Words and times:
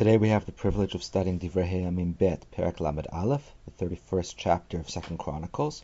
Today 0.00 0.16
we 0.16 0.30
have 0.30 0.46
the 0.46 0.52
privilege 0.52 0.94
of 0.94 1.04
studying 1.04 1.38
Divrei 1.38 1.70
Hayamim 1.70 2.16
Bet, 2.16 2.46
Perek 2.56 2.80
Lamed 2.80 3.06
Aleph, 3.12 3.52
the 3.66 3.84
31st 3.84 4.34
chapter 4.34 4.78
of 4.78 4.88
Second 4.88 5.18
Chronicles. 5.18 5.82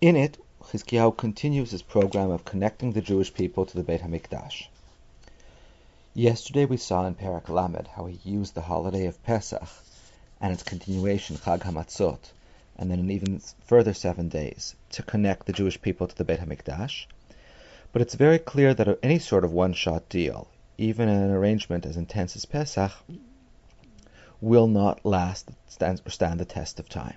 In 0.00 0.16
it, 0.16 0.36
Chizkiyahu 0.64 1.16
continues 1.16 1.70
his 1.70 1.82
program 1.82 2.32
of 2.32 2.44
connecting 2.44 2.90
the 2.90 3.02
Jewish 3.02 3.32
people 3.32 3.66
to 3.66 3.76
the 3.76 3.84
Beit 3.84 4.00
HaMikdash. 4.00 4.66
Yesterday 6.12 6.64
we 6.64 6.76
saw 6.76 7.06
in 7.06 7.14
Perek 7.14 7.48
Lamed 7.48 7.86
how 7.86 8.06
he 8.06 8.18
used 8.28 8.56
the 8.56 8.62
holiday 8.62 9.06
of 9.06 9.22
Pesach 9.22 9.68
and 10.40 10.52
its 10.52 10.64
continuation, 10.64 11.36
Chag 11.36 11.60
HaMatzot, 11.60 12.32
and 12.76 12.90
then 12.90 12.98
an 12.98 13.12
even 13.12 13.40
further 13.64 13.94
seven 13.94 14.28
days 14.28 14.74
to 14.90 15.04
connect 15.04 15.46
the 15.46 15.52
Jewish 15.52 15.80
people 15.80 16.08
to 16.08 16.16
the 16.16 16.24
Beit 16.24 16.40
HaMikdash. 16.40 17.06
But 17.92 18.02
it's 18.02 18.16
very 18.16 18.40
clear 18.40 18.74
that 18.74 18.98
any 19.04 19.20
sort 19.20 19.44
of 19.44 19.52
one-shot 19.52 20.08
deal, 20.08 20.48
even 20.78 21.08
an 21.08 21.30
arrangement 21.30 21.84
as 21.84 21.96
intense 21.96 22.36
as 22.36 22.44
Pesach, 22.44 22.92
will 24.40 24.68
not 24.68 25.04
last 25.04 25.50
or 25.80 26.10
stand 26.10 26.40
the 26.40 26.44
test 26.44 26.78
of 26.78 26.88
time. 26.88 27.16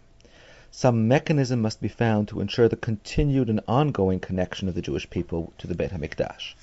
Some 0.72 1.08
mechanism 1.08 1.62
must 1.62 1.80
be 1.80 1.88
found 1.88 2.28
to 2.30 2.42
ensure 2.42 2.68
the 2.68 2.76
continued 2.76 3.50
and 3.50 3.62
ongoing 3.68 4.20
connection 4.20 4.68
of 4.68 4.74
the 4.74 4.82
Jewish 4.82 5.10
people 5.10 5.54
to 5.60 5.68
the 5.68 5.76
Beit 5.76 5.92
HaMikdash. 5.92 6.56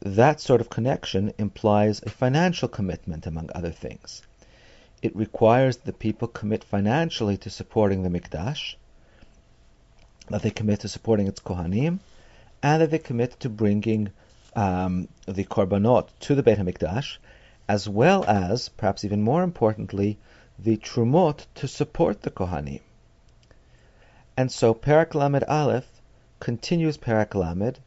That 0.00 0.40
sort 0.40 0.60
of 0.60 0.68
connection 0.68 1.32
implies 1.38 2.02
a 2.02 2.10
financial 2.10 2.68
commitment, 2.68 3.26
among 3.26 3.50
other 3.54 3.70
things. 3.70 4.22
It 5.02 5.14
requires 5.14 5.76
that 5.76 5.84
the 5.84 5.92
people 5.92 6.28
commit 6.28 6.64
financially 6.64 7.36
to 7.38 7.50
supporting 7.50 8.02
the 8.02 8.08
Mikdash, 8.08 8.74
that 10.28 10.42
they 10.42 10.50
commit 10.50 10.80
to 10.80 10.88
supporting 10.88 11.26
its 11.26 11.40
Kohanim, 11.40 12.00
and 12.62 12.82
that 12.82 12.90
they 12.90 12.98
commit 12.98 13.38
to 13.40 13.48
bringing 13.48 14.10
um, 14.54 15.08
the 15.26 15.44
korbanot 15.44 16.08
to 16.20 16.34
the 16.34 16.42
Beit 16.42 16.58
Hamikdash, 16.58 17.18
as 17.68 17.88
well 17.88 18.24
as, 18.24 18.68
perhaps 18.68 19.04
even 19.04 19.22
more 19.22 19.42
importantly, 19.42 20.18
the 20.58 20.76
trumot 20.76 21.46
to 21.56 21.66
support 21.66 22.22
the 22.22 22.30
Kohanim. 22.30 22.80
And 24.36 24.50
so 24.50 24.74
Perak 24.74 25.14
Lamed 25.14 25.44
Aleph 25.44 26.00
continues 26.40 26.96
Perak 26.96 27.34
Lamed 27.34 27.80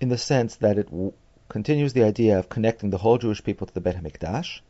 in 0.00 0.08
the 0.08 0.18
sense 0.18 0.56
that 0.56 0.78
it 0.78 0.86
w- 0.86 1.12
continues 1.48 1.92
the 1.92 2.02
idea 2.02 2.38
of 2.38 2.48
connecting 2.48 2.90
the 2.90 2.98
whole 2.98 3.18
Jewish 3.18 3.44
people 3.44 3.66
to 3.66 3.74
the 3.74 3.80
Beit 3.80 3.96
Hamikdash, 3.96 4.60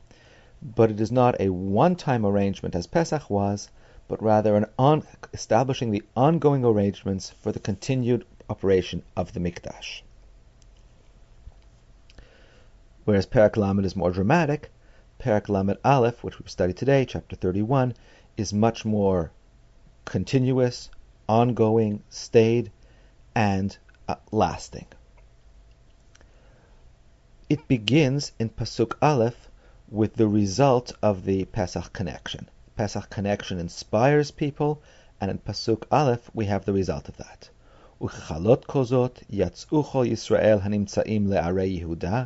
but 0.62 0.90
it 0.90 1.00
is 1.00 1.10
not 1.10 1.40
a 1.40 1.48
one-time 1.50 2.24
arrangement 2.26 2.74
as 2.74 2.86
Pesach 2.86 3.28
was, 3.30 3.70
but 4.08 4.22
rather 4.22 4.56
an 4.56 4.66
on, 4.78 5.02
establishing 5.32 5.90
the 5.90 6.02
ongoing 6.16 6.64
arrangements 6.64 7.30
for 7.30 7.52
the 7.52 7.60
continued 7.60 8.24
operation 8.48 9.02
of 9.16 9.32
the 9.32 9.40
Mikdash 9.40 10.02
Whereas 13.03 13.25
Perak 13.25 13.57
Lamed 13.57 13.83
is 13.83 13.95
more 13.95 14.11
dramatic, 14.11 14.71
Perak 15.17 15.49
Lamed 15.49 15.77
Aleph, 15.83 16.23
which 16.23 16.39
we 16.39 16.47
study 16.47 16.71
today, 16.71 17.03
chapter 17.03 17.35
31, 17.35 17.93
is 18.37 18.53
much 18.53 18.85
more 18.85 19.31
continuous, 20.05 20.89
ongoing, 21.27 22.01
stayed, 22.09 22.71
and 23.35 23.77
uh, 24.07 24.15
lasting. 24.31 24.85
It 27.49 27.67
begins 27.67 28.31
in 28.39 28.49
Pasuk 28.49 28.93
Aleph 29.01 29.49
with 29.89 30.15
the 30.15 30.29
result 30.29 30.93
of 31.01 31.25
the 31.25 31.43
Pesach 31.45 31.91
connection. 31.91 32.47
Pesach 32.77 33.09
connection 33.09 33.59
inspires 33.59 34.31
people, 34.31 34.81
and 35.19 35.29
in 35.29 35.39
Pasuk 35.39 35.83
Aleph 35.91 36.31
we 36.33 36.45
have 36.45 36.63
the 36.63 36.71
result 36.71 37.09
of 37.09 37.17
that. 37.17 37.49
וככלות 38.01 38.65
כזאת 38.65 39.23
יצאו 39.29 39.83
כל 39.83 40.05
ישראל 40.07 40.57
הנמצאים 40.61 41.27
לערי 41.27 41.67
יהודה, 41.67 42.25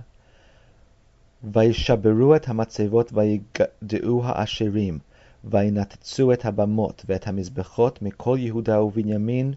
וישברו 1.54 2.36
את 2.36 2.50
המצבות 2.50 3.12
ויגדעו 3.14 4.26
העשירים, 4.26 5.00
וינתצו 5.44 6.34
את 6.34 6.46
הבמות 6.46 7.06
ואת 7.10 7.28
המזבחות 7.28 8.02
מכל 8.02 8.38
יהודה 8.40 8.82
ובנימין, 8.82 9.54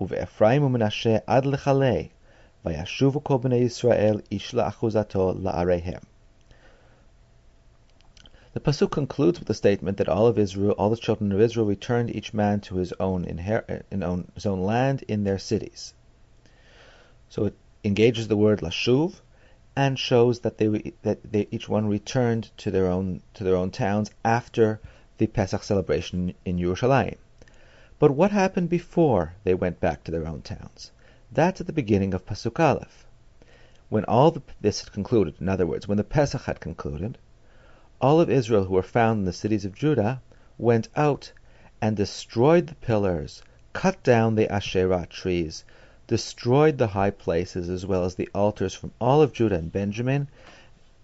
ובאפרים 0.00 0.62
ומנשה 0.62 1.16
עד 1.26 1.46
לכלה, 1.46 2.00
וישובו 2.64 3.24
כל 3.24 3.38
בני 3.42 3.56
ישראל 3.56 4.20
איש 4.32 4.54
לאחוזתו 4.54 5.34
לעריהם. 5.42 6.00
The 8.54 8.60
pasuk 8.60 8.90
concludes 8.90 9.38
with 9.38 9.46
the 9.46 9.54
statement 9.54 9.98
that 9.98 10.08
all 10.08 10.26
of 10.26 10.38
Israel, 10.38 10.72
all 10.72 10.90
the 10.90 10.96
children 10.96 11.30
of 11.32 11.40
Israel, 11.40 11.66
returned 11.66 12.10
each 12.10 12.34
man 12.34 12.60
to 12.62 12.76
his 12.76 12.92
own, 12.98 13.24
inher- 13.24 13.82
in 13.90 14.02
own, 14.02 14.26
his 14.34 14.46
own 14.46 14.60
land 14.62 15.04
in 15.06 15.22
their 15.22 15.38
cities. 15.38 15.94
So 17.28 17.44
it 17.44 17.54
engages 17.84 18.26
the 18.26 18.36
word 18.36 18.60
lashuv, 18.60 19.20
and 19.75 19.97
shows 19.97 20.41
that 20.41 20.57
they 20.59 20.93
that 21.01 21.31
they 21.31 21.47
each 21.49 21.67
one 21.67 21.87
returned 21.87 22.51
to 22.57 22.69
their 22.69 22.85
own 22.85 23.21
to 23.33 23.43
their 23.43 23.55
own 23.55 23.71
towns 23.71 24.11
after 24.23 24.79
the 25.17 25.25
Pesach 25.27 25.63
celebration 25.63 26.33
in 26.45 26.57
Yerushalayim. 26.57 27.17
But 27.97 28.11
what 28.11 28.31
happened 28.31 28.69
before 28.69 29.33
they 29.43 29.53
went 29.53 29.79
back 29.79 30.03
to 30.03 30.11
their 30.11 30.27
own 30.27 30.41
towns? 30.41 30.91
That's 31.31 31.61
at 31.61 31.67
the 31.67 31.73
beginning 31.73 32.13
of 32.13 32.25
Pasuk 32.25 32.59
Aleph. 32.59 33.07
When 33.89 34.03
all 34.05 34.29
the, 34.29 34.41
this 34.61 34.81
had 34.81 34.91
concluded, 34.91 35.35
in 35.39 35.49
other 35.49 35.65
words, 35.65 35.87
when 35.87 35.97
the 35.97 36.03
Pesach 36.03 36.43
had 36.43 36.59
concluded, 36.59 37.17
all 37.99 38.19
of 38.21 38.29
Israel 38.29 38.65
who 38.65 38.73
were 38.73 38.83
found 38.83 39.19
in 39.21 39.25
the 39.25 39.33
cities 39.33 39.65
of 39.65 39.73
Judah 39.73 40.21
went 40.59 40.89
out 40.95 41.31
and 41.81 41.97
destroyed 41.97 42.67
the 42.67 42.75
pillars, 42.75 43.41
cut 43.73 44.03
down 44.03 44.35
the 44.35 44.51
Asherah 44.51 45.07
trees, 45.09 45.63
destroyed 46.07 46.77
the 46.77 46.87
high 46.87 47.11
places 47.11 47.69
as 47.69 47.85
well 47.85 48.03
as 48.03 48.15
the 48.15 48.29
altars 48.33 48.73
from 48.73 48.91
all 48.99 49.21
of 49.21 49.33
Judah 49.33 49.55
and 49.55 49.71
Benjamin, 49.71 50.27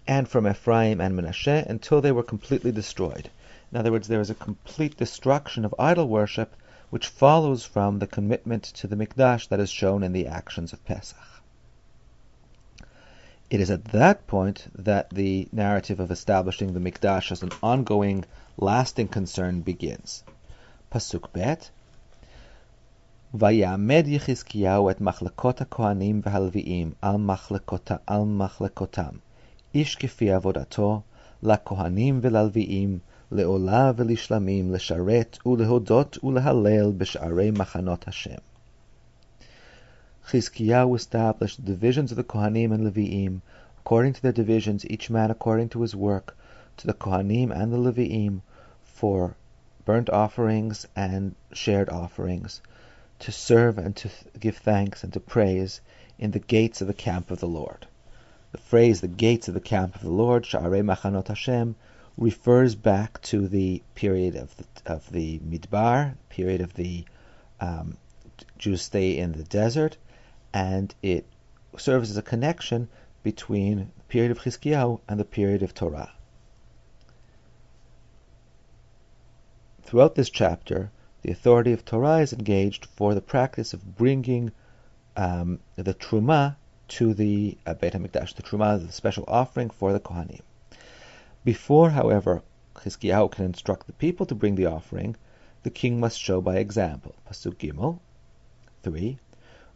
and 0.06 0.28
from 0.28 0.46
Ephraim 0.46 1.00
and 1.00 1.14
Manasseh 1.14 1.64
until 1.68 2.00
they 2.00 2.12
were 2.12 2.22
completely 2.22 2.72
destroyed. 2.72 3.30
In 3.72 3.78
other 3.78 3.92
words, 3.92 4.08
there 4.08 4.20
is 4.20 4.30
a 4.30 4.34
complete 4.34 4.96
destruction 4.96 5.64
of 5.64 5.74
idol 5.78 6.08
worship 6.08 6.54
which 6.90 7.06
follows 7.06 7.64
from 7.64 7.98
the 7.98 8.06
commitment 8.06 8.64
to 8.64 8.86
the 8.86 8.96
Mikdash 8.96 9.48
that 9.48 9.60
is 9.60 9.70
shown 9.70 10.02
in 10.02 10.12
the 10.12 10.26
actions 10.26 10.72
of 10.72 10.84
Pesach. 10.84 11.16
It 13.48 13.60
is 13.60 13.70
at 13.70 13.84
that 13.86 14.26
point 14.26 14.66
that 14.74 15.10
the 15.10 15.48
narrative 15.52 16.00
of 16.00 16.10
establishing 16.10 16.72
the 16.72 16.80
Mikdash 16.80 17.32
as 17.32 17.42
an 17.42 17.50
ongoing, 17.62 18.24
lasting 18.56 19.08
concern 19.08 19.60
begins. 19.60 20.24
Pasuk 20.92 21.32
Bet, 21.32 21.70
ויעמד 23.39 24.03
יחזקיהו 24.07 24.89
את 24.89 25.01
מחלקות 25.01 25.61
הכהנים 25.61 26.21
והלוויים 26.23 26.91
על, 27.01 27.17
מחלקות, 27.17 27.91
על 28.07 28.21
מחלקותם, 28.21 29.09
איש 29.75 29.95
כפי 29.95 30.31
עבודתו, 30.31 31.01
לכהנים 31.43 32.19
וללוויים, 32.21 32.99
לעולה 33.31 33.91
ולשלמים, 33.95 34.71
לשרת 34.71 35.37
ולהודות 35.45 36.23
ולהלל 36.23 36.91
בשערי 36.97 37.51
מחנות 37.51 38.07
השם. 38.07 38.37
Chizkiyahu 40.27 40.95
established 40.95 41.57
the 41.57 41.71
divisions 41.73 42.11
of 42.11 42.17
the 42.17 42.23
Kohanim 42.23 42.71
and 42.71 42.83
Leviim, 42.83 43.41
according 43.79 44.13
to 44.13 44.21
their 44.21 44.31
divisions, 44.31 44.85
each 44.89 45.09
man 45.09 45.29
according 45.29 45.69
to 45.69 45.81
his 45.81 45.95
work, 45.95 46.35
to 46.77 46.87
the 46.87 46.93
Kohanim 46.93 47.51
and 47.51 47.71
the 47.71 47.77
Leviim, 47.77 48.39
for 48.83 49.35
burnt 49.85 50.09
offerings 50.09 50.87
and 50.95 51.35
shared 51.51 51.89
offerings, 51.89 52.61
to 53.20 53.30
serve 53.30 53.78
and 53.78 53.94
to 53.96 54.10
give 54.38 54.56
thanks 54.56 55.04
and 55.04 55.12
to 55.12 55.20
praise 55.20 55.80
in 56.18 56.30
the 56.32 56.38
gates 56.38 56.80
of 56.80 56.86
the 56.86 56.94
camp 56.94 57.30
of 57.30 57.38
the 57.40 57.46
Lord. 57.48 57.86
The 58.52 58.58
phrase 58.58 59.00
"the 59.00 59.08
gates 59.08 59.46
of 59.46 59.54
the 59.54 59.60
camp 59.60 59.94
of 59.94 60.02
the 60.02 60.10
Lord" 60.10 60.44
(Sha'arei 60.44 60.82
Machanot 60.82 61.28
Hashem) 61.28 61.76
refers 62.16 62.74
back 62.74 63.20
to 63.22 63.46
the 63.46 63.82
period 63.94 64.36
of 64.36 64.56
the, 64.56 64.64
of 64.86 65.10
the 65.12 65.38
Midbar, 65.40 66.14
period 66.28 66.60
of 66.60 66.74
the 66.74 67.04
um, 67.60 67.96
Jews' 68.58 68.82
stay 68.82 69.16
in 69.16 69.32
the 69.32 69.44
desert, 69.44 69.96
and 70.52 70.94
it 71.02 71.26
serves 71.76 72.10
as 72.10 72.16
a 72.16 72.22
connection 72.22 72.88
between 73.22 73.90
the 73.98 74.04
period 74.08 74.30
of 74.32 74.40
Chizkiyahu 74.40 75.00
and 75.08 75.20
the 75.20 75.24
period 75.24 75.62
of 75.62 75.74
Torah. 75.74 76.12
Throughout 79.82 80.14
this 80.14 80.30
chapter, 80.30 80.90
the 81.22 81.30
authority 81.30 81.72
of 81.72 81.84
Torah 81.84 82.20
is 82.20 82.32
engaged 82.32 82.86
for 82.86 83.14
the 83.14 83.20
practice 83.20 83.74
of 83.74 83.96
bringing 83.96 84.52
um, 85.16 85.60
the 85.76 85.92
truma 85.92 86.56
to 86.88 87.12
the 87.12 87.58
uh, 87.66 87.74
Beit 87.74 87.92
HaMikdash. 87.92 88.34
The 88.34 88.42
truma 88.42 88.78
is 88.78 88.84
a 88.84 88.92
special 88.92 89.24
offering 89.28 89.68
for 89.68 89.92
the 89.92 90.00
Kohanim. 90.00 90.40
Before, 91.44 91.90
however, 91.90 92.42
Chizkiyahu 92.74 93.30
can 93.32 93.44
instruct 93.44 93.86
the 93.86 93.92
people 93.92 94.24
to 94.26 94.34
bring 94.34 94.54
the 94.54 94.64
offering, 94.64 95.14
the 95.62 95.70
king 95.70 96.00
must 96.00 96.18
show 96.18 96.40
by 96.40 96.56
example. 96.56 97.14
Pasuk 97.28 97.56
Gimel 97.56 97.98
3. 98.82 99.18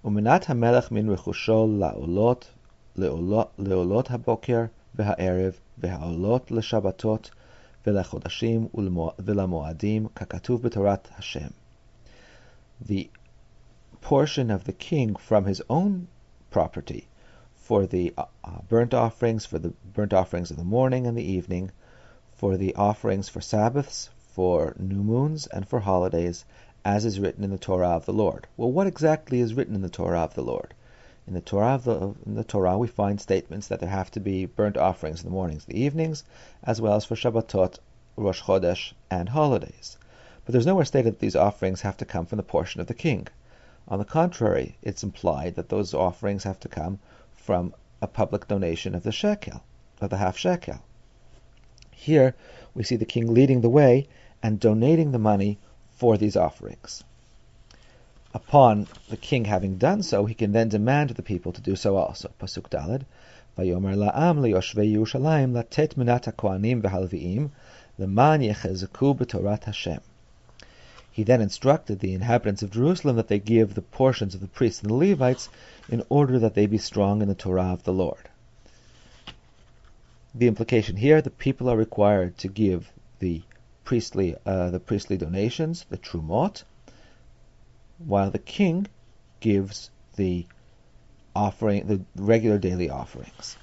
Umenat 0.02 0.44
hamelech 0.44 0.90
min 0.90 1.08
rechusho 1.08 1.68
laolot, 1.68 2.44
leolot 2.96 4.06
haboker, 4.06 4.70
v'ha'erev, 4.96 5.56
v'ha'olot 5.78 6.50
l'shabbatot, 6.50 7.30
ולחודשים 7.87 8.67
ולמועדים, 9.19 10.07
ככתוב 10.15 10.61
בתורת 10.61 11.07
השם. 11.17 11.49
The 12.85 13.09
portion 14.01 14.49
of 14.49 14.63
the 14.63 14.73
king 14.73 15.15
from 15.15 15.45
his 15.45 15.61
own 15.69 16.07
property 16.49 17.07
for 17.53 17.85
the 17.85 18.13
uh, 18.17 18.25
burnt 18.67 18.93
offerings, 18.93 19.45
for 19.45 19.59
the 19.59 19.73
burnt 19.93 20.13
offerings 20.13 20.49
of 20.49 20.57
the 20.57 20.63
morning 20.63 21.05
and 21.05 21.17
the 21.17 21.31
evening, 21.37 21.71
for 22.33 22.57
the 22.57 22.73
offerings 22.75 23.29
for 23.29 23.41
Sabbaths, 23.41 24.09
for 24.17 24.75
new 24.79 25.03
moons, 25.03 25.47
and 25.47 25.67
for 25.67 25.81
holidays, 25.81 26.45
as 26.85 27.05
is 27.05 27.19
written 27.19 27.43
in 27.43 27.51
the 27.51 27.57
Torah 27.57 27.89
of 27.89 28.05
the 28.05 28.13
Lord. 28.13 28.47
Well, 28.57 28.71
what 28.71 28.87
exactly 28.87 29.39
is 29.39 29.53
written 29.53 29.75
in 29.75 29.81
the 29.81 29.89
Torah 29.89 30.21
of 30.21 30.33
the 30.33 30.43
Lord? 30.43 30.73
In 31.26 31.32
the 31.32 31.40
Torah, 31.40 31.80
the, 31.82 32.14
in 32.26 32.34
the 32.34 32.44
Torah, 32.44 32.76
we 32.76 32.86
find 32.86 33.18
statements 33.18 33.68
that 33.68 33.80
there 33.80 33.88
have 33.88 34.10
to 34.10 34.20
be 34.20 34.44
burnt 34.44 34.76
offerings 34.76 35.22
in 35.22 35.30
the 35.30 35.32
mornings 35.32 35.64
the 35.64 35.80
evenings, 35.80 36.22
as 36.62 36.82
well 36.82 36.96
as 36.96 37.06
for 37.06 37.14
Shabbatot, 37.14 37.78
Rosh 38.16 38.42
Chodesh, 38.42 38.92
and 39.10 39.30
holidays. 39.30 39.96
But 40.44 40.52
there's 40.52 40.66
nowhere 40.66 40.84
stated 40.84 41.14
that 41.14 41.20
these 41.20 41.34
offerings 41.34 41.80
have 41.80 41.96
to 41.96 42.04
come 42.04 42.26
from 42.26 42.36
the 42.36 42.42
portion 42.42 42.82
of 42.82 42.88
the 42.88 42.94
king. 42.94 43.28
On 43.88 43.98
the 43.98 44.04
contrary, 44.04 44.76
it's 44.82 45.02
implied 45.02 45.54
that 45.54 45.70
those 45.70 45.94
offerings 45.94 46.44
have 46.44 46.60
to 46.60 46.68
come 46.68 46.98
from 47.32 47.74
a 48.02 48.06
public 48.06 48.46
donation 48.46 48.94
of 48.94 49.02
the 49.02 49.10
shekel, 49.10 49.62
of 50.02 50.10
the 50.10 50.18
half 50.18 50.36
shekel. 50.36 50.80
Here, 51.90 52.34
we 52.74 52.84
see 52.84 52.96
the 52.96 53.06
king 53.06 53.32
leading 53.32 53.62
the 53.62 53.70
way 53.70 54.08
and 54.42 54.60
donating 54.60 55.12
the 55.12 55.18
money 55.18 55.58
for 55.96 56.18
these 56.18 56.36
offerings. 56.36 57.02
Upon 58.36 58.88
the 59.10 59.16
king 59.16 59.44
having 59.44 59.78
done 59.78 60.02
so, 60.02 60.26
he 60.26 60.34
can 60.34 60.50
then 60.50 60.68
demand 60.68 61.10
the 61.10 61.22
people 61.22 61.52
to 61.52 61.60
do 61.60 61.76
so 61.76 61.94
also. 61.96 62.32
Pasuk 62.40 62.68
Daled, 62.68 63.02
Vayomer 63.56 63.94
la'am 63.94 64.40
leyoshvei 64.40 64.92
Yerushalayim 64.92 65.52
latet 65.52 65.90
minat 65.90 66.24
hakohanim 66.24 66.82
v'halviim 66.82 67.50
leman 67.96 68.40
yechezeku 68.40 69.16
b'torat 69.16 69.62
Hashem. 69.62 70.00
He 71.12 71.22
then 71.22 71.40
instructed 71.40 72.00
the 72.00 72.12
inhabitants 72.12 72.64
of 72.64 72.72
Jerusalem 72.72 73.14
that 73.14 73.28
they 73.28 73.38
give 73.38 73.76
the 73.76 73.82
portions 73.82 74.34
of 74.34 74.40
the 74.40 74.48
priests 74.48 74.82
and 74.82 74.90
the 74.90 74.94
Levites 74.94 75.48
in 75.88 76.02
order 76.08 76.40
that 76.40 76.54
they 76.54 76.66
be 76.66 76.78
strong 76.78 77.22
in 77.22 77.28
the 77.28 77.36
Torah 77.36 77.72
of 77.72 77.84
the 77.84 77.92
Lord. 77.92 78.28
The 80.34 80.48
implication 80.48 80.96
here: 80.96 81.22
the 81.22 81.30
people 81.30 81.68
are 81.68 81.76
required 81.76 82.36
to 82.38 82.48
give 82.48 82.90
the 83.20 83.42
priestly 83.84 84.34
uh, 84.44 84.70
the 84.70 84.80
priestly 84.80 85.16
donations, 85.16 85.86
the 85.88 85.98
trumot, 85.98 86.64
while 87.98 88.30
the 88.30 88.38
king 88.38 88.86
gives 89.40 89.90
the 90.16 90.46
offering, 91.34 91.86
the 91.86 92.00
regular 92.16 92.58
daily 92.58 92.90
offerings. 92.90 93.56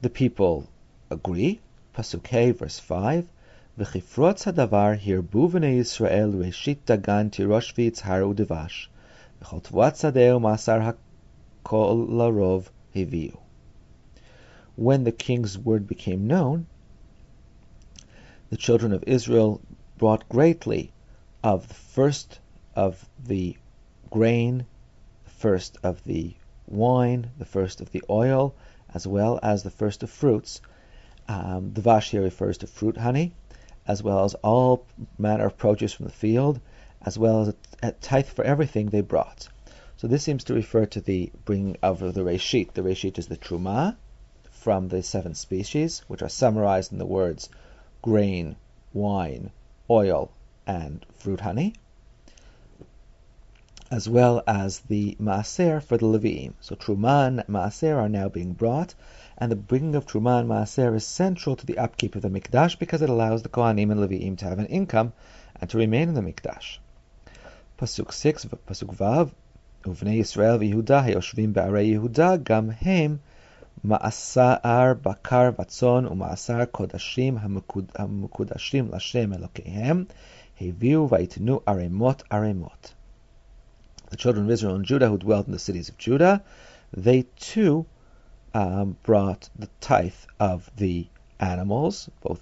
The 0.00 0.10
people 0.10 0.68
agree. 1.10 1.60
Pasuk 1.94 2.54
verse 2.56 2.78
5. 2.78 3.28
V'chifrotz 3.78 4.44
hadavar 4.44 5.00
hirbu 5.00 5.50
v'nei 5.50 5.78
Yisrael 5.78 6.34
reshit 6.34 6.78
dagan 6.86 7.30
tirosh 7.30 7.72
v'yitzharu 7.74 8.34
devash. 8.34 8.88
V'chol 9.40 9.62
tvuat 9.62 9.94
sadeu 9.96 10.40
masar 10.40 10.94
hakol 11.64 12.08
larov 12.08 12.68
hiviu. 12.94 13.38
When 14.76 15.04
the 15.04 15.12
king's 15.12 15.56
word 15.56 15.86
became 15.86 16.26
known, 16.26 16.66
the 18.50 18.56
children 18.56 18.92
of 18.92 19.04
Israel 19.06 19.60
brought 20.04 20.28
greatly 20.28 20.92
of 21.42 21.66
the 21.66 21.72
first 21.72 22.38
of 22.76 23.08
the 23.24 23.56
grain, 24.10 24.66
the 25.24 25.30
first 25.30 25.78
of 25.82 26.04
the 26.04 26.34
wine, 26.66 27.30
the 27.38 27.44
first 27.46 27.80
of 27.80 27.90
the 27.90 28.04
oil, 28.10 28.54
as 28.92 29.06
well 29.06 29.40
as 29.42 29.62
the 29.62 29.70
first 29.70 30.02
of 30.02 30.10
fruits. 30.10 30.60
Um, 31.26 31.70
devash 31.70 32.10
here 32.10 32.20
refers 32.20 32.58
to 32.58 32.66
fruit 32.66 32.98
honey, 32.98 33.32
as 33.86 34.02
well 34.02 34.26
as 34.26 34.34
all 34.44 34.84
manner 35.16 35.46
of 35.46 35.56
produce 35.56 35.94
from 35.94 36.04
the 36.04 36.12
field, 36.12 36.60
as 37.00 37.18
well 37.18 37.40
as 37.40 37.54
a, 37.82 37.92
tithe 37.92 38.26
for 38.26 38.44
everything 38.44 38.90
they 38.90 39.00
brought. 39.00 39.48
So 39.96 40.06
this 40.06 40.22
seems 40.22 40.44
to 40.44 40.52
refer 40.52 40.84
to 40.84 41.00
the 41.00 41.32
bringing 41.46 41.78
of 41.82 42.00
the 42.00 42.24
reshit. 42.24 42.74
The 42.74 42.82
reshit 42.82 43.18
is 43.18 43.28
the 43.28 43.38
truma 43.38 43.96
from 44.50 44.88
the 44.88 45.02
seven 45.02 45.34
species, 45.34 46.02
which 46.08 46.20
are 46.20 46.28
summarized 46.28 46.92
in 46.92 46.98
the 46.98 47.06
words 47.06 47.48
grain, 48.02 48.56
wine, 48.92 49.50
oil, 49.90 50.30
and 50.66 51.04
fruit 51.14 51.40
honey, 51.40 51.74
as 53.90 54.08
well 54.08 54.42
as 54.46 54.80
the 54.80 55.16
maaser 55.20 55.82
for 55.82 55.96
the 55.96 56.06
Levim. 56.06 56.54
So 56.60 56.74
truma 56.74 57.26
and 57.28 57.40
maaser 57.48 57.96
are 57.96 58.08
now 58.08 58.28
being 58.28 58.52
brought, 58.52 58.94
and 59.36 59.52
the 59.52 59.56
bringing 59.56 59.94
of 59.94 60.06
truma 60.06 60.44
maaser 60.44 60.94
is 60.94 61.06
central 61.06 61.56
to 61.56 61.66
the 61.66 61.78
upkeep 61.78 62.16
of 62.16 62.22
the 62.22 62.30
Mikdash 62.30 62.78
because 62.78 63.02
it 63.02 63.10
allows 63.10 63.42
the 63.42 63.48
Kohanim 63.48 63.90
and 63.90 64.00
Levim 64.00 64.38
to 64.38 64.46
have 64.46 64.58
an 64.58 64.66
income 64.66 65.12
and 65.60 65.68
to 65.70 65.78
remain 65.78 66.08
in 66.08 66.14
the 66.14 66.22
Mikdash. 66.22 66.78
Pasuk 67.78 68.12
6, 68.12 68.46
Pasuk 68.66 68.96
Vav, 68.96 69.30
ובני 69.84 70.18
Yisrael 70.20 70.58
ויהודה 70.58 71.02
hayoshvim 71.06 71.52
בערי 71.52 71.84
יהודה 71.92 72.42
gam 72.42 72.70
hem. 72.70 73.20
Ma'asar 73.82 75.02
Bakar 75.02 75.52
Vatzon 75.52 76.08
U'Ma'asar 76.10 76.66
Kodashim 76.66 77.42
HaMekudashim 77.42 78.88
Lashem 78.88 79.36
Elokehem 79.36 80.08
Heviu 80.58 81.08
Vaitinu 81.08 81.62
Aremot 81.64 82.22
Aremot. 82.30 82.92
The 84.10 84.16
children 84.16 84.46
of 84.46 84.50
Israel 84.52 84.76
and 84.76 84.84
Judah 84.84 85.08
who 85.08 85.18
dwelt 85.18 85.46
in 85.46 85.52
the 85.52 85.58
cities 85.58 85.88
of 85.88 85.98
Judah, 85.98 86.42
they 86.92 87.26
too 87.36 87.84
um, 88.54 88.96
brought 89.02 89.50
the 89.58 89.68
tithe 89.80 90.14
of 90.38 90.70
the 90.76 91.06
animals, 91.40 92.08
both 92.22 92.40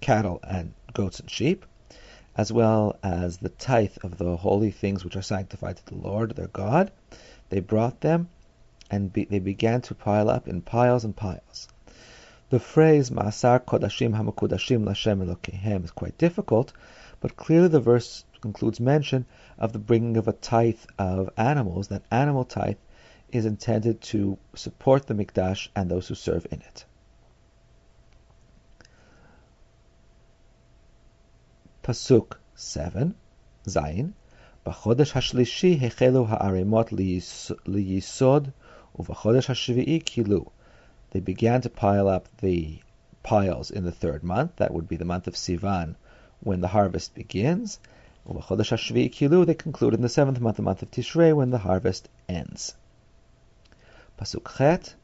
cattle 0.00 0.40
and 0.42 0.72
goats 0.94 1.20
and 1.20 1.30
sheep, 1.30 1.64
as 2.36 2.52
well 2.52 2.96
as 3.02 3.36
the 3.36 3.50
tithe 3.50 3.98
of 4.02 4.18
the 4.18 4.36
holy 4.36 4.70
things 4.70 5.04
which 5.04 5.16
are 5.16 5.22
sanctified 5.22 5.76
to 5.76 5.86
the 5.86 5.96
Lord 5.96 6.34
their 6.34 6.48
God. 6.48 6.90
They 7.50 7.60
brought 7.60 8.00
them 8.00 8.28
and 8.89 9.11
be, 9.11 9.25
they 9.25 9.39
began 9.39 9.81
to 9.81 9.95
pile 9.95 10.29
up 10.29 10.47
in 10.47 10.61
piles 10.61 11.03
and 11.03 11.15
piles. 11.15 11.67
The 12.49 12.59
phrase 12.59 13.09
Ma'asar 13.09 13.65
Kodashim 13.65 14.11
Hamakudashim 14.15 14.83
Lashem 14.83 15.25
Elokehem 15.25 15.83
is 15.83 15.91
quite 15.91 16.17
difficult, 16.17 16.73
but 17.19 17.35
clearly 17.35 17.69
the 17.69 17.79
verse 17.79 18.25
includes 18.45 18.79
mention 18.79 19.25
of 19.57 19.73
the 19.73 19.79
bringing 19.79 20.17
of 20.17 20.27
a 20.27 20.33
tithe 20.33 20.85
of 20.99 21.31
animals. 21.37 21.87
That 21.87 22.03
animal 22.11 22.43
tithe 22.43 22.77
is 23.31 23.45
intended 23.45 24.01
to 24.01 24.37
support 24.53 25.07
the 25.07 25.15
Mikdash 25.15 25.69
and 25.75 25.89
those 25.89 26.07
who 26.07 26.15
serve 26.15 26.45
in 26.51 26.61
it. 26.61 26.85
Pasuk 31.83 32.37
7, 32.55 33.15
Zayin, 33.67 34.13
בחודש 34.65 35.17
השלישי 35.17 35.79
החלו 35.85 36.25
הערימות 36.29 36.93
ליסוד 36.93 37.09
ובחודש 37.67 37.67
השביעי 37.67 38.01
כילו. 38.01 38.49
they 38.98 39.04
began 41.20 41.60
to 41.60 41.70
pile 41.70 42.08
up 42.08 42.28
the 42.38 42.80
piles 43.22 43.70
in 43.70 43.84
the 43.84 43.92
third 43.92 44.24
month. 44.24 44.56
That 44.56 44.74
would 44.74 44.88
be 44.88 44.96
the 44.96 45.04
month 45.04 45.28
of 45.28 45.36
Sivan 45.36 45.94
when 46.40 46.60
the 46.60 46.66
harvest 46.66 47.14
begins. 47.14 47.78
They 48.26 49.54
conclude 49.54 49.94
in 49.94 50.02
the 50.02 50.08
seventh 50.08 50.40
month, 50.40 50.56
the 50.56 50.62
month 50.62 50.82
of 50.82 50.90
Tishrei, 50.90 51.32
when 51.32 51.50
the 51.50 51.58
harvest 51.58 52.08
ends. 52.28 52.74
Pasuk 54.18 54.56
Chet. 54.58 54.96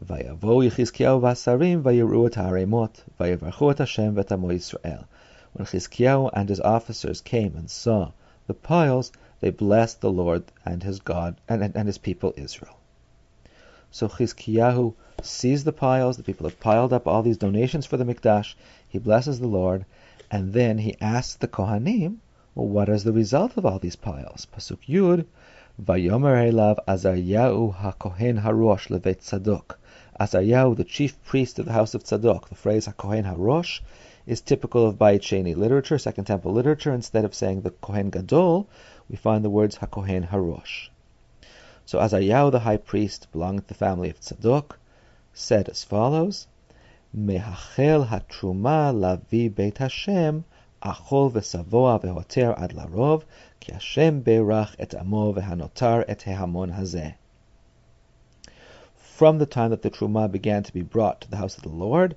Vayavo 0.00 0.62
Yechizkiyahu 0.62 1.20
v'asarim 1.20 1.82
vayiru 1.82 2.30
haremot 2.30 3.02
vayivarchu 3.18 3.76
Hashem 3.76 4.14
v'et 4.14 4.28
Yisrael. 4.28 5.06
When 5.54 5.66
Chizkiyahu 5.66 6.30
and 6.34 6.48
his 6.48 6.60
officers 6.60 7.20
came 7.20 7.56
and 7.56 7.68
saw 7.68 8.12
the 8.46 8.54
piles, 8.54 9.10
they 9.40 9.50
blessed 9.50 10.02
the 10.02 10.12
Lord 10.12 10.44
and 10.64 10.84
his 10.84 11.00
God 11.00 11.34
and, 11.48 11.64
and, 11.64 11.74
and 11.74 11.88
his 11.88 11.98
people 11.98 12.32
Israel. 12.36 12.76
So 13.96 14.08
Chizkiyahu 14.08 14.94
sees 15.22 15.62
the 15.62 15.72
piles, 15.72 16.16
the 16.16 16.24
people 16.24 16.48
have 16.48 16.58
piled 16.58 16.92
up 16.92 17.06
all 17.06 17.22
these 17.22 17.36
donations 17.36 17.86
for 17.86 17.96
the 17.96 18.04
Mikdash, 18.04 18.56
he 18.88 18.98
blesses 18.98 19.38
the 19.38 19.46
Lord, 19.46 19.84
and 20.32 20.52
then 20.52 20.78
he 20.78 20.96
asks 21.00 21.36
the 21.36 21.46
Kohanim, 21.46 22.16
well, 22.56 22.66
what 22.66 22.88
is 22.88 23.04
the 23.04 23.12
result 23.12 23.56
of 23.56 23.64
all 23.64 23.78
these 23.78 23.94
piles? 23.94 24.48
Pasuk 24.52 24.80
Yud, 24.88 25.26
Vayomer 25.80 26.50
Elav 26.50 26.78
Azaryahu 26.88 27.76
HaKohen 27.76 28.42
Harosh 28.42 28.88
Levet 28.88 29.20
Tzadok. 29.20 29.76
Azaryahu, 30.18 30.76
the 30.76 30.82
chief 30.82 31.22
priest 31.22 31.60
of 31.60 31.66
the 31.66 31.72
house 31.72 31.94
of 31.94 32.02
Tzadok. 32.02 32.48
The 32.48 32.56
phrase 32.56 32.88
HaKohen 32.88 33.32
Harosh 33.32 33.80
is 34.26 34.40
typical 34.40 34.88
of 34.88 34.96
Sheni 34.96 35.54
literature, 35.54 35.98
Second 35.98 36.24
Temple 36.24 36.52
literature. 36.52 36.92
Instead 36.92 37.24
of 37.24 37.32
saying 37.32 37.60
the 37.60 37.70
Kohen 37.70 38.10
Gadol, 38.10 38.68
we 39.08 39.14
find 39.14 39.44
the 39.44 39.50
words 39.50 39.78
HaKohen 39.78 40.30
Harosh. 40.30 40.88
So 41.86 41.98
Azariah 42.00 42.50
the 42.50 42.60
high 42.60 42.78
priest, 42.78 43.30
belonged 43.30 43.60
to 43.60 43.66
the 43.68 43.74
family 43.74 44.08
of 44.08 44.18
Tzadok, 44.18 44.78
said 45.34 45.68
as 45.68 45.84
follows: 45.84 46.46
Mehachel 47.14 48.06
hatruma 48.08 48.90
lavi 48.90 49.54
beit 49.54 49.76
Hashem, 49.76 50.46
achol 50.82 51.30
v'savoa 51.30 52.00
v'hoter 52.02 52.58
ad 52.58 52.70
larov, 52.72 53.24
ki 53.60 53.74
Hashem 53.74 54.22
berach 54.22 54.74
et 54.78 54.94
amo 54.94 55.34
v'hanotar 55.34 56.06
et 56.08 56.20
hehamon 56.20 56.74
hazeh. 56.74 57.16
From 58.96 59.36
the 59.36 59.44
time 59.44 59.68
that 59.68 59.82
the 59.82 59.90
truma 59.90 60.32
began 60.32 60.62
to 60.62 60.72
be 60.72 60.80
brought 60.80 61.20
to 61.20 61.30
the 61.30 61.36
house 61.36 61.58
of 61.58 61.64
the 61.64 61.68
Lord, 61.68 62.16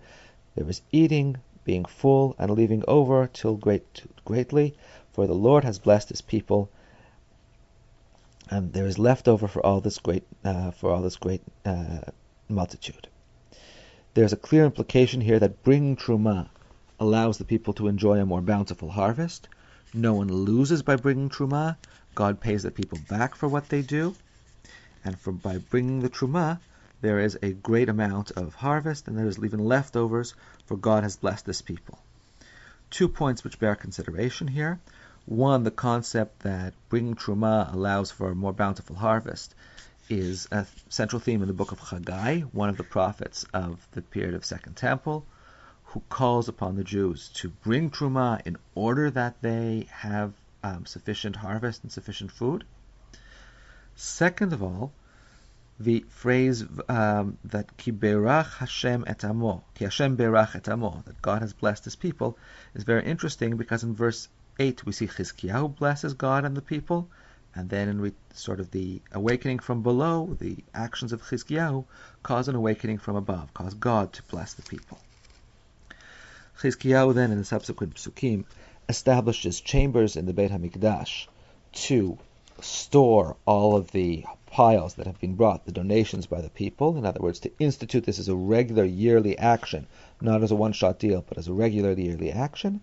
there 0.55 0.63
was 0.63 0.81
eating, 0.93 1.35
being 1.65 1.83
full, 1.83 2.37
and 2.39 2.51
leaving 2.51 2.85
over 2.87 3.27
till 3.27 3.55
great, 3.57 4.05
greatly, 4.23 4.77
for 5.11 5.27
the 5.27 5.35
Lord 5.35 5.65
has 5.65 5.77
blessed 5.77 6.07
his 6.07 6.21
people 6.21 6.69
and 8.49 8.73
there 8.73 8.85
is 8.85 8.97
left 8.97 9.27
over 9.27 9.47
for 9.47 9.65
all 9.65 9.81
this 9.81 9.99
great 9.99 10.23
uh, 10.43 10.71
for 10.71 10.91
all 10.91 11.01
this 11.01 11.17
great 11.17 11.41
uh, 11.65 12.01
multitude. 12.49 13.07
There's 14.13 14.33
a 14.33 14.37
clear 14.37 14.65
implication 14.65 15.21
here 15.21 15.39
that 15.39 15.63
bringing 15.63 15.95
truma 15.95 16.49
allows 16.99 17.37
the 17.37 17.45
people 17.45 17.73
to 17.75 17.87
enjoy 17.87 18.19
a 18.19 18.25
more 18.25 18.41
bountiful 18.41 18.89
harvest. 18.89 19.47
No 19.93 20.13
one 20.15 20.31
loses 20.31 20.81
by 20.81 20.95
bringing 20.95 21.29
truma. 21.29 21.77
God 22.15 22.39
pays 22.39 22.63
the 22.63 22.71
people 22.71 22.99
back 23.07 23.35
for 23.35 23.47
what 23.47 23.69
they 23.69 23.81
do, 23.81 24.15
and 25.05 25.19
for 25.19 25.31
by 25.31 25.59
bringing 25.59 25.99
the 25.99 26.09
truma, 26.09 26.59
there 27.01 27.19
is 27.19 27.37
a 27.43 27.53
great 27.53 27.89
amount 27.89 28.31
of 28.31 28.55
harvest, 28.55 29.07
and 29.07 29.17
there 29.17 29.27
is 29.27 29.37
even 29.43 29.59
leftovers, 29.59 30.33
for 30.65 30.75
God 30.75 31.03
has 31.03 31.15
blessed 31.15 31.45
this 31.45 31.61
people. 31.61 31.99
Two 32.89 33.07
points 33.07 33.43
which 33.43 33.59
bear 33.59 33.75
consideration 33.75 34.47
here. 34.47 34.79
One, 35.27 35.63
the 35.63 35.71
concept 35.71 36.43
that 36.43 36.73
bringing 36.87 37.13
truma 37.13 37.73
allows 37.73 38.11
for 38.11 38.29
a 38.29 38.35
more 38.35 38.53
bountiful 38.53 38.95
harvest 38.95 39.53
is 40.07 40.47
a 40.53 40.65
central 40.87 41.19
theme 41.19 41.41
in 41.41 41.49
the 41.49 41.53
book 41.53 41.73
of 41.73 41.79
Haggai, 41.79 42.43
one 42.53 42.69
of 42.69 42.77
the 42.77 42.85
prophets 42.85 43.45
of 43.53 43.85
the 43.91 44.01
period 44.01 44.35
of 44.35 44.45
Second 44.45 44.77
Temple, 44.77 45.25
who 45.83 46.01
calls 46.07 46.47
upon 46.47 46.77
the 46.77 46.83
Jews 46.85 47.27
to 47.35 47.49
bring 47.49 47.91
truma 47.91 48.41
in 48.45 48.55
order 48.73 49.11
that 49.11 49.41
they 49.41 49.87
have 49.91 50.31
um, 50.63 50.85
sufficient 50.85 51.35
harvest 51.35 51.83
and 51.83 51.91
sufficient 51.91 52.31
food. 52.31 52.63
Second 53.97 54.53
of 54.53 54.63
all, 54.63 54.93
the 55.77 56.05
phrase 56.07 56.63
um, 56.87 57.37
that 57.43 57.75
ki 57.75 57.91
berach 57.91 58.59
Hashem 58.59 59.03
et 59.05 59.25
amo, 59.25 59.65
ki 59.75 59.83
Hashem 59.83 60.15
berach 60.15 60.55
et 60.55 60.69
amo, 60.69 61.03
that 61.05 61.21
God 61.21 61.41
has 61.41 61.51
blessed 61.51 61.83
His 61.83 61.97
people, 61.97 62.37
is 62.73 62.85
very 62.85 63.03
interesting 63.03 63.57
because 63.57 63.83
in 63.83 63.93
verse 63.93 64.29
8 64.59 64.85
we 64.85 64.91
see 64.91 65.07
Chizkiyahu 65.07 65.75
blesses 65.75 66.13
God 66.13 66.43
and 66.43 66.57
the 66.57 66.61
people, 66.61 67.07
and 67.53 67.69
then 67.69 67.87
in 67.87 68.01
re- 68.01 68.13
sort 68.33 68.59
of 68.59 68.71
the 68.71 69.01
awakening 69.11 69.59
from 69.59 69.83
below, 69.83 70.35
the 70.39 70.57
actions 70.73 71.13
of 71.13 71.21
Chizkiyahu 71.21 71.85
cause 72.23 72.47
an 72.47 72.55
awakening 72.55 72.97
from 72.97 73.15
above, 73.15 73.53
cause 73.53 73.73
God 73.73 74.13
to 74.13 74.23
bless 74.23 74.53
the 74.53 74.63
people. 74.63 74.99
Chizkiyahu 76.59 77.13
then 77.13 77.31
in 77.31 77.37
the 77.37 77.45
subsequent 77.45 77.95
psukim 77.95 78.45
establishes 78.89 79.61
chambers 79.61 80.15
in 80.15 80.25
the 80.25 80.33
Beit 80.33 80.51
HaMikdash 80.51 81.27
to 81.73 82.17
store 82.61 83.35
all 83.45 83.75
of 83.75 83.91
the 83.91 84.25
piles 84.47 84.95
that 84.95 85.05
have 85.05 85.19
been 85.19 85.35
brought, 85.35 85.65
the 85.65 85.71
donations 85.71 86.25
by 86.25 86.41
the 86.41 86.49
people. 86.49 86.97
In 86.97 87.05
other 87.05 87.19
words, 87.19 87.39
to 87.41 87.51
institute 87.59 88.05
this 88.05 88.17
as 88.17 88.27
a 88.27 88.35
regular 88.35 88.85
yearly 88.85 89.37
action, 89.37 89.85
not 90.19 90.41
as 90.41 90.51
a 90.51 90.55
one-shot 90.55 90.97
deal, 90.97 91.23
but 91.27 91.37
as 91.37 91.47
a 91.47 91.53
regular 91.53 91.91
yearly 91.91 92.31
action. 92.31 92.81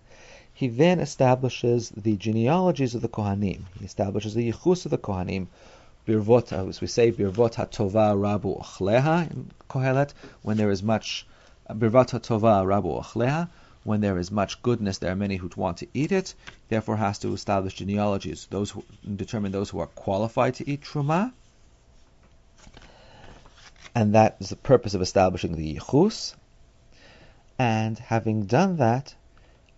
He 0.57 0.69
then 0.69 1.01
establishes 1.01 1.89
the 1.89 2.15
genealogies 2.15 2.95
of 2.95 3.01
the 3.01 3.09
Kohanim. 3.09 3.63
He 3.77 3.83
establishes 3.83 4.35
the 4.35 4.49
yichus 4.49 4.85
of 4.85 4.91
the 4.91 4.97
Kohanim. 4.97 5.47
Birvot, 6.07 6.53
uh, 6.53 6.69
as 6.69 6.79
we 6.79 6.87
say, 6.87 7.11
Birvot 7.11 7.55
HaTova 7.55 8.15
Rabu 8.15 8.61
Ochleha 8.61 9.29
in 9.29 9.51
Kohelet, 9.69 10.13
when 10.43 10.55
there 10.55 10.71
is 10.71 10.81
much, 10.81 11.27
uh, 11.67 11.73
Birvot 11.73 12.11
HaTova 12.11 12.63
Rabu 12.65 13.03
Ochleha, 13.03 13.49
when 13.83 13.99
there 13.99 14.17
is 14.17 14.31
much 14.31 14.61
goodness, 14.61 14.97
there 14.99 15.11
are 15.11 15.15
many 15.15 15.35
who 15.35 15.49
want 15.57 15.75
to 15.79 15.87
eat 15.93 16.13
it. 16.13 16.33
Therefore, 16.69 16.95
has 16.95 17.19
to 17.19 17.33
establish 17.33 17.73
genealogies, 17.73 18.47
those 18.49 18.71
who 18.71 18.85
determine 19.17 19.51
those 19.51 19.69
who 19.69 19.79
are 19.79 19.87
qualified 19.87 20.53
to 20.55 20.69
eat 20.69 20.83
truma, 20.83 21.33
and 23.93 24.15
that 24.15 24.37
is 24.39 24.47
the 24.47 24.55
purpose 24.55 24.93
of 24.93 25.01
establishing 25.01 25.57
the 25.57 25.75
yichus. 25.75 26.33
And 27.59 27.99
having 27.99 28.45
done 28.45 28.77
that, 28.77 29.15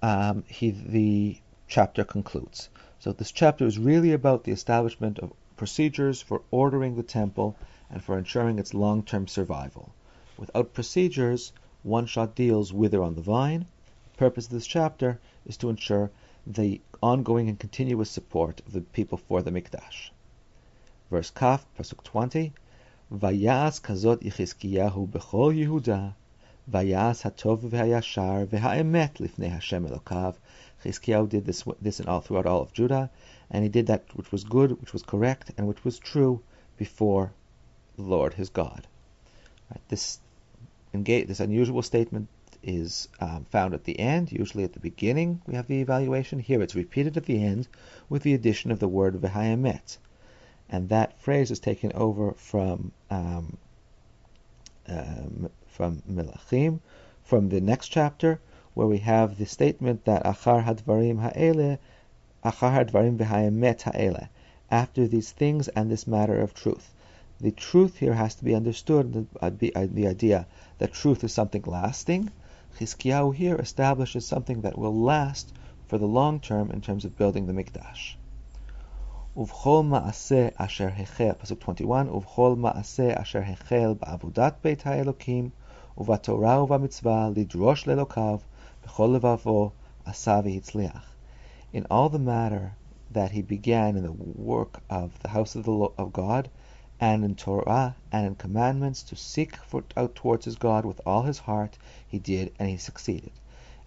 um, 0.01 0.43
he, 0.47 0.71
the 0.71 1.39
chapter 1.67 2.03
concludes. 2.03 2.69
So 2.99 3.11
this 3.11 3.31
chapter 3.31 3.65
is 3.65 3.77
really 3.77 4.13
about 4.13 4.43
the 4.43 4.51
establishment 4.51 5.19
of 5.19 5.33
procedures 5.55 6.21
for 6.21 6.41
ordering 6.51 6.95
the 6.95 7.03
temple 7.03 7.55
and 7.89 8.03
for 8.03 8.17
ensuring 8.17 8.59
its 8.59 8.73
long-term 8.73 9.27
survival. 9.27 9.93
Without 10.37 10.73
procedures, 10.73 11.51
one-shot 11.83 12.35
deals 12.35 12.73
wither 12.73 13.01
on 13.01 13.15
the 13.15 13.21
vine. 13.21 13.65
The 14.11 14.17
purpose 14.17 14.45
of 14.45 14.51
this 14.51 14.67
chapter 14.67 15.19
is 15.45 15.57
to 15.57 15.69
ensure 15.69 16.11
the 16.45 16.81
ongoing 17.01 17.49
and 17.49 17.59
continuous 17.59 18.09
support 18.09 18.61
of 18.65 18.71
the 18.73 18.81
people 18.81 19.17
for 19.17 19.41
the 19.41 19.51
Mikdash. 19.51 20.11
Verse 21.09 21.31
Kaf, 21.31 21.65
Pasuk 21.77 22.03
20, 22.03 22.53
Vayas 23.11 23.81
kazot 23.81 24.21
Yechizkiyahu 24.21 25.09
bechol 25.09 25.55
Yehuda 25.55 26.13
Vayas 26.69 27.21
hatov 27.23 27.59
v'hayashar 27.59 28.45
v'ha'emet 28.45 29.13
lifnei 29.19 29.49
Hashem 29.49 29.87
Elokav. 29.87 30.35
Chizkiyahu 30.83 31.29
did 31.29 31.45
this, 31.45 32.01
all 32.01 32.19
throughout 32.19 32.45
all 32.45 32.61
of 32.61 32.73
Judah, 32.73 33.09
and 33.49 33.63
he 33.63 33.69
did 33.69 33.87
that 33.87 34.03
which 34.15 34.33
was 34.33 34.43
good, 34.43 34.71
which 34.81 34.91
was 34.91 35.01
correct, 35.01 35.51
and 35.57 35.65
which 35.65 35.85
was 35.85 35.97
true 35.97 36.41
before 36.75 37.31
the 37.95 38.01
Lord 38.01 38.33
his 38.33 38.49
God. 38.49 38.85
Right, 39.71 39.81
this 39.87 40.19
this 40.91 41.39
unusual 41.39 41.81
statement 41.81 42.27
is 42.61 43.07
um, 43.21 43.45
found 43.45 43.73
at 43.73 43.85
the 43.85 43.97
end. 43.99 44.31
Usually 44.31 44.65
at 44.65 44.73
the 44.73 44.79
beginning 44.79 45.41
we 45.47 45.55
have 45.55 45.67
the 45.67 45.79
evaluation. 45.79 46.39
Here 46.39 46.61
it's 46.61 46.75
repeated 46.75 47.15
at 47.15 47.25
the 47.25 47.41
end 47.43 47.69
with 48.09 48.23
the 48.23 48.33
addition 48.33 48.71
of 48.71 48.79
the 48.79 48.89
word 48.89 49.15
v'hayemet, 49.15 49.97
and 50.69 50.89
that 50.89 51.21
phrase 51.21 51.49
is 51.49 51.59
taken 51.59 51.93
over 51.93 52.33
from 52.33 52.91
um, 53.09 53.57
um, 54.87 55.49
from 55.67 56.01
Melachim, 56.09 56.79
from 57.23 57.49
the 57.49 57.61
next 57.61 57.89
chapter, 57.89 58.39
where 58.73 58.87
we 58.87 58.99
have 58.99 59.37
the 59.37 59.45
statement 59.45 60.05
that 60.05 60.23
Achar 60.23 60.63
Hadvarim 60.63 61.19
Ha'ele, 61.19 61.77
Achar 62.43 62.71
Hadvarim 62.73 63.17
V'Hayemet 63.17 63.81
Ha'ele, 63.81 64.29
after 64.69 65.07
these 65.07 65.31
things 65.31 65.67
and 65.69 65.89
this 65.89 66.05
matter 66.05 66.39
of 66.39 66.53
truth. 66.53 66.93
The 67.39 67.51
truth 67.51 67.97
here 67.97 68.15
has 68.15 68.35
to 68.35 68.43
be 68.43 68.53
understood, 68.53 69.13
the, 69.13 69.87
the 69.93 70.07
idea 70.07 70.47
that 70.79 70.93
truth 70.93 71.23
is 71.23 71.31
something 71.31 71.63
lasting. 71.65 72.31
Chizkiyahu 72.77 73.33
here 73.33 73.55
establishes 73.55 74.25
something 74.25 74.61
that 74.61 74.77
will 74.77 74.95
last 74.95 75.53
for 75.87 75.97
the 75.97 76.05
long 76.05 76.39
term 76.39 76.69
in 76.69 76.81
terms 76.81 77.05
of 77.05 77.17
building 77.17 77.47
the 77.47 77.53
Mikdash. 77.53 78.16
ובכל 79.36 79.82
מעשה 79.84 80.48
אשר 80.56 80.88
החל, 80.96 81.32
פסוק 81.38 81.62
21, 81.62 82.06
ובכל 82.08 82.54
מעשה 82.56 83.22
אשר 83.22 83.40
החל 83.46 83.94
בעבודת 84.00 84.54
בית 84.64 84.86
האלוקים, 84.86 85.50
ובתורה 85.98 86.62
ובמצווה 86.62 87.28
לדרוש 87.36 87.86
לאלוקיו 87.86 88.38
בכל 88.84 89.12
לבבו 89.14 89.70
עשה 90.04 90.40
והצליח. 90.44 91.14
In 91.74 91.84
all 91.90 92.08
the 92.08 92.18
matter 92.18 92.72
that 93.12 93.30
he 93.30 93.42
began 93.42 93.96
in 93.96 94.02
the 94.02 94.12
work 94.12 94.80
of 94.90 95.18
the 95.22 95.28
house 95.28 95.54
of, 95.56 95.64
the, 95.64 95.88
of 95.98 96.12
God, 96.12 96.48
and 97.00 97.24
in 97.24 97.34
Torah 97.34 97.96
and 98.12 98.26
in 98.26 98.34
commandments 98.34 99.02
to 99.02 99.16
seek 99.16 99.56
for, 99.56 99.82
out 99.96 100.14
towards 100.14 100.44
his 100.44 100.56
God 100.56 100.84
with 100.84 101.00
all 101.04 101.22
his 101.22 101.38
heart, 101.38 101.76
he 102.06 102.18
did, 102.18 102.52
and 102.58 102.68
he 102.68 102.76
succeeded. 102.76 103.32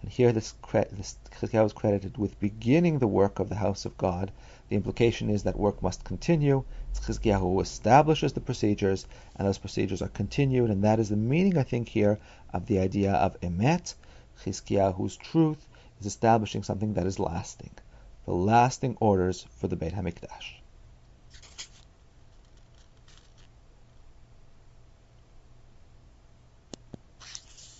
And 0.01 0.11
here 0.11 0.31
this, 0.31 0.55
this 0.71 1.17
is 1.41 1.73
credited 1.73 2.17
with 2.17 2.39
beginning 2.39 2.97
the 2.97 3.07
work 3.07 3.39
of 3.39 3.49
the 3.49 3.55
house 3.55 3.85
of 3.85 3.97
God. 3.97 4.31
The 4.69 4.75
implication 4.75 5.29
is 5.29 5.43
that 5.43 5.59
work 5.59 5.81
must 5.83 6.03
continue. 6.03 6.63
It's 6.89 7.01
Chizkiyahu 7.01 7.39
who 7.39 7.59
establishes 7.59 8.33
the 8.33 8.39
procedures, 8.39 9.05
and 9.35 9.47
those 9.47 9.57
procedures 9.57 10.01
are 10.01 10.07
continued, 10.07 10.69
and 10.69 10.83
that 10.83 10.99
is 10.99 11.09
the 11.09 11.15
meaning, 11.15 11.57
I 11.57 11.63
think, 11.63 11.89
here 11.89 12.19
of 12.53 12.65
the 12.65 12.79
idea 12.79 13.11
of 13.11 13.39
emet. 13.41 13.93
Chizkiyahu's 14.43 15.17
truth 15.17 15.67
is 15.99 16.07
establishing 16.07 16.63
something 16.63 16.93
that 16.95 17.05
is 17.05 17.19
lasting, 17.19 17.71
the 18.25 18.33
lasting 18.33 18.97
orders 18.99 19.45
for 19.51 19.67
the 19.67 19.75
Beit 19.75 19.93
Hamikdash. 19.93 20.60